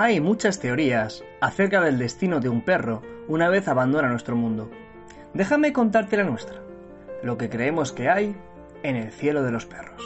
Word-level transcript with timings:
Hay 0.00 0.20
muchas 0.20 0.60
teorías 0.60 1.24
acerca 1.40 1.80
del 1.80 1.98
destino 1.98 2.38
de 2.38 2.48
un 2.48 2.62
perro 2.62 3.02
una 3.26 3.48
vez 3.48 3.66
abandona 3.66 4.08
nuestro 4.08 4.36
mundo. 4.36 4.70
Déjame 5.34 5.72
contarte 5.72 6.16
la 6.16 6.22
nuestra, 6.22 6.60
lo 7.22 7.36
que 7.36 7.50
creemos 7.50 7.92
que 7.92 8.08
hay 8.08 8.36
en 8.84 8.94
el 8.94 9.10
cielo 9.10 9.42
de 9.42 9.50
los 9.50 9.66
perros. 9.66 10.00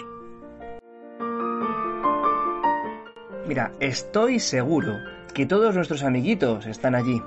Mira, 3.46 3.72
estoy 3.80 4.40
seguro 4.40 4.96
que 5.34 5.44
todos 5.44 5.74
nuestros 5.74 6.02
amiguitos 6.04 6.64
están 6.66 6.94
allí, 6.94 7.22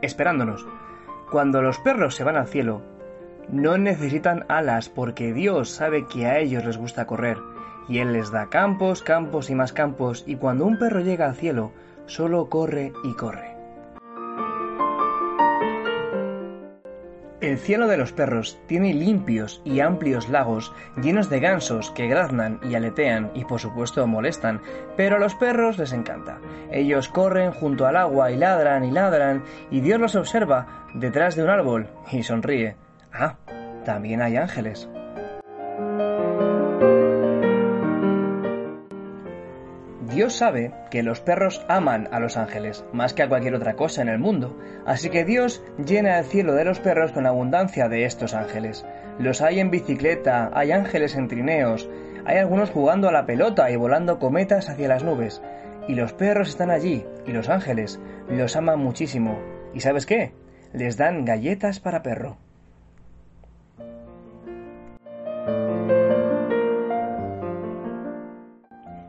esperándonos. 0.00 0.66
Cuando 1.30 1.60
los 1.60 1.78
perros 1.80 2.14
se 2.14 2.24
van 2.24 2.36
al 2.36 2.46
cielo, 2.46 2.80
no 3.50 3.76
necesitan 3.76 4.46
alas 4.48 4.88
porque 4.88 5.34
Dios 5.34 5.68
sabe 5.68 6.06
que 6.06 6.26
a 6.26 6.38
ellos 6.38 6.64
les 6.64 6.78
gusta 6.78 7.06
correr, 7.06 7.36
y 7.88 7.98
Él 7.98 8.12
les 8.12 8.30
da 8.30 8.48
campos, 8.48 9.02
campos 9.02 9.50
y 9.50 9.54
más 9.54 9.72
campos, 9.72 10.24
y 10.26 10.36
cuando 10.36 10.66
un 10.66 10.78
perro 10.78 11.00
llega 11.00 11.26
al 11.26 11.36
cielo, 11.36 11.72
solo 12.06 12.48
corre 12.48 12.92
y 13.04 13.14
corre. 13.14 13.56
El 17.46 17.58
cielo 17.58 17.86
de 17.86 17.98
los 17.98 18.12
perros 18.12 18.58
tiene 18.66 18.94
limpios 18.94 19.60
y 19.62 19.80
amplios 19.80 20.30
lagos 20.30 20.72
llenos 21.00 21.28
de 21.28 21.38
gansos 21.38 21.90
que 21.90 22.08
graznan 22.08 22.58
y 22.62 22.74
aletean 22.74 23.30
y 23.34 23.44
por 23.44 23.60
supuesto 23.60 24.06
molestan, 24.06 24.62
pero 24.96 25.16
a 25.16 25.18
los 25.18 25.34
perros 25.34 25.76
les 25.76 25.92
encanta. 25.92 26.38
Ellos 26.72 27.08
corren 27.08 27.52
junto 27.52 27.86
al 27.86 27.96
agua 27.96 28.32
y 28.32 28.36
ladran 28.36 28.84
y 28.84 28.90
ladran 28.90 29.44
y 29.70 29.80
Dios 29.80 30.00
los 30.00 30.16
observa 30.16 30.88
detrás 30.94 31.36
de 31.36 31.44
un 31.44 31.50
árbol 31.50 31.88
y 32.10 32.22
sonríe. 32.22 32.74
Ah, 33.12 33.36
también 33.84 34.22
hay 34.22 34.36
ángeles. 34.36 34.88
Dios 40.16 40.32
sabe 40.32 40.72
que 40.90 41.02
los 41.02 41.20
perros 41.20 41.62
aman 41.68 42.08
a 42.10 42.20
los 42.20 42.38
ángeles 42.38 42.86
más 42.90 43.12
que 43.12 43.22
a 43.22 43.28
cualquier 43.28 43.54
otra 43.54 43.74
cosa 43.74 44.00
en 44.00 44.08
el 44.08 44.18
mundo, 44.18 44.56
así 44.86 45.10
que 45.10 45.26
Dios 45.26 45.62
llena 45.76 46.18
el 46.18 46.24
cielo 46.24 46.54
de 46.54 46.64
los 46.64 46.80
perros 46.80 47.12
con 47.12 47.26
abundancia 47.26 47.90
de 47.90 48.06
estos 48.06 48.32
ángeles. 48.32 48.86
Los 49.18 49.42
hay 49.42 49.60
en 49.60 49.70
bicicleta, 49.70 50.50
hay 50.54 50.72
ángeles 50.72 51.16
en 51.16 51.28
trineos, 51.28 51.90
hay 52.24 52.38
algunos 52.38 52.70
jugando 52.70 53.10
a 53.10 53.12
la 53.12 53.26
pelota 53.26 53.70
y 53.70 53.76
volando 53.76 54.18
cometas 54.18 54.70
hacia 54.70 54.88
las 54.88 55.04
nubes. 55.04 55.42
Y 55.86 55.94
los 55.94 56.14
perros 56.14 56.48
están 56.48 56.70
allí, 56.70 57.04
y 57.26 57.32
los 57.32 57.50
ángeles 57.50 58.00
los 58.30 58.56
aman 58.56 58.78
muchísimo. 58.78 59.38
¿Y 59.74 59.80
sabes 59.80 60.06
qué? 60.06 60.32
Les 60.72 60.96
dan 60.96 61.26
galletas 61.26 61.78
para 61.78 62.02
perro. 62.02 62.38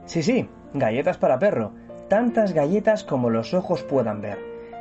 Sí, 0.06 0.24
sí, 0.24 0.50
galletas 0.74 1.18
para 1.18 1.40
perro, 1.40 1.74
tantas 2.08 2.54
galletas 2.54 3.04
como 3.04 3.30
los 3.30 3.54
ojos 3.54 3.84
puedan 3.84 4.22
ver. 4.22 4.38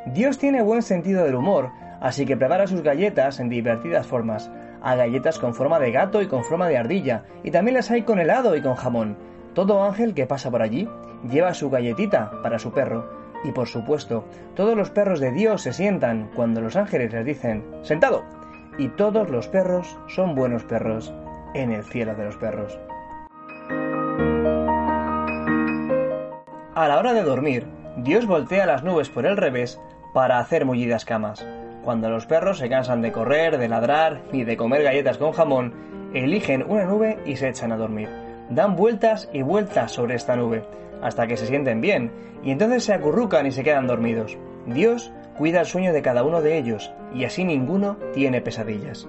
Dios 0.06 0.39
tiene 0.39 0.62
buen 0.62 0.83
sentido 0.83 1.25
del 1.25 1.34
humor, 1.34 1.70
así 2.01 2.27
que 2.27 2.37
prepara 2.37 2.67
sus 2.67 2.83
galletas 2.83 3.41
en 3.41 3.48
divertidas 3.48 4.06
formas. 4.06 4.51
Hay 4.83 4.98
galletas 4.98 5.39
con 5.39 5.55
forma 5.55 5.81
de 5.81 5.91
gato 5.91 6.23
y 6.23 6.28
con 6.28 6.45
forma 6.45 6.69
de 6.69 6.78
ardilla, 6.78 7.25
y 7.43 7.51
también 7.51 7.75
las 7.77 7.91
hay 7.91 8.03
con 8.03 8.20
helado 8.20 8.55
y 8.56 8.62
con 8.62 8.75
jamón. 8.75 9.17
Todo 9.55 9.83
ángel 9.83 10.15
que 10.15 10.27
pasa 10.27 10.51
por 10.51 10.62
allí 10.62 10.89
lleva 11.28 11.55
su 11.55 11.70
galletita 11.70 12.31
para 12.43 12.59
su 12.59 12.73
perro. 12.73 13.11
Y 13.43 13.53
por 13.53 13.69
supuesto, 13.69 14.25
todos 14.55 14.77
los 14.77 14.91
perros 14.91 15.21
de 15.21 15.33
Dios 15.33 15.62
se 15.62 15.73
sientan 15.73 16.31
cuando 16.34 16.61
los 16.61 16.77
ángeles 16.77 17.12
les 17.12 17.25
dicen 17.25 17.65
¡Sentado! 17.83 18.25
Y 18.78 18.89
todos 18.89 19.31
los 19.31 19.48
perros 19.48 19.98
son 20.09 20.34
buenos 20.34 20.65
perros 20.65 21.12
en 21.55 21.73
el 21.73 21.84
cielo 21.84 22.15
de 22.15 22.25
los 22.25 22.37
perros. 22.37 22.78
A 26.77 26.89
la 26.89 26.99
hora 26.99 27.15
de 27.15 27.23
dormir, 27.23 27.67
Dios 27.97 28.27
voltea 28.27 28.67
las 28.67 28.85
nubes 28.85 29.09
por 29.09 29.25
el 29.25 29.39
revés 29.39 29.81
para 30.13 30.39
hacer 30.39 30.67
mullidas 30.67 31.07
camas. 31.07 31.47
Cuando 31.83 32.11
los 32.11 32.27
perros 32.27 32.59
se 32.59 32.69
cansan 32.69 33.00
de 33.00 33.12
correr, 33.12 33.56
de 33.56 33.67
ladrar 33.67 34.21
y 34.31 34.45
de 34.45 34.59
comer 34.59 34.83
galletas 34.83 35.17
con 35.17 35.33
jamón, 35.33 35.73
eligen 36.12 36.62
una 36.69 36.84
nube 36.84 37.19
y 37.25 37.37
se 37.37 37.49
echan 37.49 37.73
a 37.73 37.78
dormir. 37.78 38.11
Dan 38.50 38.77
vueltas 38.77 39.31
y 39.33 39.41
vueltas 39.41 39.93
sobre 39.93 40.17
esta 40.17 40.37
nube, 40.37 40.65
hasta 41.00 41.27
que 41.27 41.39
se 41.39 41.47
sienten 41.47 41.81
bien, 41.81 42.12
y 42.45 42.50
entonces 42.50 42.84
se 42.84 42.93
acurrucan 42.93 43.47
y 43.47 43.53
se 43.53 43.65
quedan 43.65 43.87
dormidos. 43.87 44.37
Dios 44.67 45.15
cuida 45.39 45.61
el 45.61 45.67
sueño 45.67 45.95
de 45.95 46.03
cada 46.03 46.25
uno 46.25 46.43
de 46.43 46.59
ellos, 46.59 46.93
y 47.15 47.25
así 47.25 47.45
ninguno 47.45 47.97
tiene 48.12 48.43
pesadillas. 48.43 49.09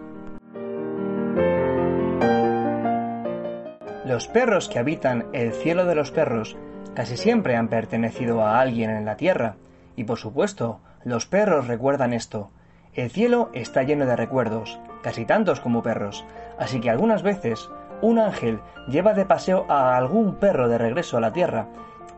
Los 4.05 4.29
perros 4.29 4.69
que 4.69 4.79
habitan 4.79 5.25
el 5.33 5.51
cielo 5.51 5.83
de 5.83 5.95
los 5.95 6.11
perros 6.11 6.55
casi 6.97 7.15
siempre 7.15 7.55
han 7.55 7.67
pertenecido 7.67 8.41
a 8.41 8.59
alguien 8.59 8.89
en 8.89 9.05
la 9.05 9.17
tierra, 9.17 9.53
y 9.95 10.05
por 10.05 10.17
supuesto, 10.17 10.79
los 11.03 11.27
perros 11.27 11.67
recuerdan 11.67 12.11
esto. 12.11 12.49
El 12.95 13.11
cielo 13.11 13.51
está 13.53 13.83
lleno 13.83 14.07
de 14.07 14.15
recuerdos, 14.15 14.79
casi 15.03 15.23
tantos 15.23 15.59
como 15.59 15.83
perros, 15.83 16.25
así 16.57 16.81
que 16.81 16.89
algunas 16.89 17.21
veces 17.21 17.69
un 18.01 18.17
ángel 18.17 18.61
lleva 18.87 19.13
de 19.13 19.25
paseo 19.25 19.67
a 19.69 19.95
algún 19.95 20.37
perro 20.37 20.69
de 20.69 20.79
regreso 20.79 21.17
a 21.17 21.21
la 21.21 21.31
tierra 21.31 21.67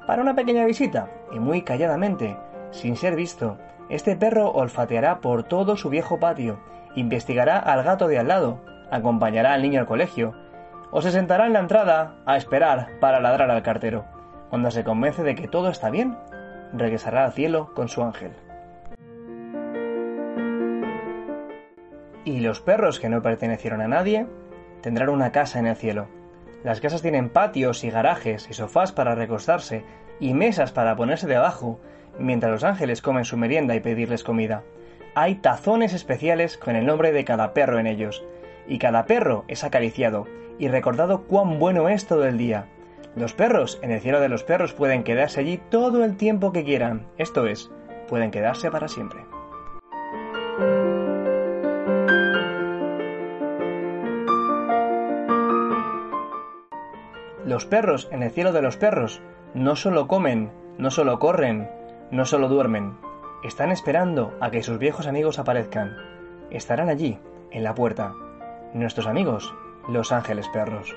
para 0.07 0.21
una 0.21 0.33
pequeña 0.33 0.63
visita, 0.63 1.09
y 1.33 1.39
muy 1.39 1.63
calladamente, 1.63 2.37
sin 2.71 2.95
ser 2.95 3.17
visto, 3.17 3.57
este 3.89 4.15
perro 4.15 4.49
olfateará 4.49 5.19
por 5.19 5.43
todo 5.43 5.75
su 5.75 5.89
viejo 5.89 6.21
patio, 6.21 6.57
investigará 6.95 7.59
al 7.59 7.83
gato 7.83 8.07
de 8.07 8.17
al 8.17 8.29
lado, 8.29 8.61
acompañará 8.91 9.51
al 9.51 9.61
niño 9.61 9.81
al 9.81 9.87
colegio, 9.87 10.35
o 10.89 11.01
se 11.01 11.11
sentará 11.11 11.47
en 11.47 11.51
la 11.51 11.59
entrada 11.59 12.15
a 12.25 12.37
esperar 12.37 12.87
para 13.01 13.19
ladrar 13.19 13.51
al 13.51 13.61
cartero. 13.61 14.18
Cuando 14.49 14.71
se 14.71 14.83
convence 14.83 15.23
de 15.23 15.35
que 15.35 15.47
todo 15.47 15.69
está 15.69 15.89
bien, 15.89 16.17
regresará 16.73 17.25
al 17.25 17.33
cielo 17.33 17.73
con 17.73 17.87
su 17.87 18.03
ángel. 18.03 18.31
Y 22.25 22.39
los 22.39 22.61
perros 22.61 22.99
que 22.99 23.09
no 23.09 23.21
pertenecieron 23.21 23.81
a 23.81 23.87
nadie 23.87 24.27
tendrán 24.81 25.09
una 25.09 25.31
casa 25.31 25.59
en 25.59 25.67
el 25.67 25.75
cielo. 25.75 26.07
Las 26.63 26.81
casas 26.81 27.01
tienen 27.01 27.29
patios 27.29 27.83
y 27.83 27.89
garajes 27.89 28.49
y 28.49 28.53
sofás 28.53 28.91
para 28.91 29.15
recostarse 29.15 29.83
y 30.19 30.33
mesas 30.33 30.71
para 30.71 30.95
ponerse 30.95 31.27
debajo, 31.27 31.79
mientras 32.17 32.51
los 32.51 32.63
ángeles 32.63 33.01
comen 33.01 33.25
su 33.25 33.37
merienda 33.37 33.75
y 33.75 33.79
pedirles 33.79 34.23
comida. 34.23 34.63
Hay 35.15 35.35
tazones 35.35 35.93
especiales 35.93 36.57
con 36.57 36.75
el 36.75 36.85
nombre 36.85 37.11
de 37.11 37.23
cada 37.23 37.53
perro 37.53 37.79
en 37.79 37.87
ellos, 37.87 38.23
y 38.67 38.77
cada 38.77 39.05
perro 39.05 39.45
es 39.47 39.63
acariciado 39.63 40.27
y 40.59 40.67
recordado 40.67 41.23
cuán 41.23 41.59
bueno 41.59 41.87
es 41.87 42.05
todo 42.05 42.25
el 42.25 42.37
día. 42.37 42.67
Los 43.15 43.33
perros 43.33 43.79
en 43.81 43.91
el 43.91 44.01
cielo 44.01 44.19
de 44.19 44.29
los 44.29 44.43
perros 44.43 44.73
pueden 44.73 45.03
quedarse 45.03 45.39
allí 45.39 45.59
todo 45.69 46.03
el 46.03 46.17
tiempo 46.17 46.51
que 46.51 46.63
quieran, 46.63 47.07
esto 47.17 47.47
es, 47.47 47.71
pueden 48.07 48.31
quedarse 48.31 48.71
para 48.71 48.87
siempre. 48.87 49.25
Los 57.45 57.65
perros 57.65 58.07
en 58.11 58.21
el 58.21 58.31
cielo 58.31 58.53
de 58.53 58.61
los 58.61 58.77
perros 58.77 59.21
no 59.53 59.75
solo 59.75 60.07
comen, 60.07 60.51
no 60.77 60.91
solo 60.91 61.17
corren, 61.17 61.69
no 62.11 62.25
solo 62.25 62.47
duermen, 62.47 62.97
están 63.43 63.71
esperando 63.71 64.37
a 64.39 64.51
que 64.51 64.63
sus 64.63 64.77
viejos 64.77 65.07
amigos 65.07 65.39
aparezcan. 65.39 65.95
Estarán 66.51 66.89
allí, 66.89 67.19
en 67.51 67.63
la 67.63 67.73
puerta, 67.73 68.13
nuestros 68.73 69.07
amigos, 69.07 69.53
los 69.87 70.11
ángeles 70.11 70.47
perros. 70.49 70.95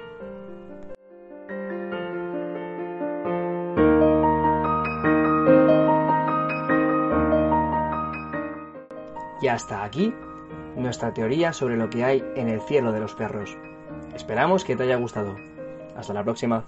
Y 9.42 9.48
hasta 9.48 9.82
aquí 9.82 10.14
nuestra 10.76 11.12
teoría 11.12 11.53
sobre 11.53 11.76
lo 11.76 11.91
que 11.91 12.04
hay 12.04 12.25
en 12.36 12.48
el 12.48 12.60
cielo 12.62 12.92
de 12.92 13.00
los 13.00 13.14
perros. 13.14 13.58
Esperamos 14.14 14.64
que 14.64 14.76
te 14.76 14.84
haya 14.84 14.97
gustado. 14.97 15.36
Hasta 15.97 16.14
la 16.14 16.22
próxima. 16.22 16.64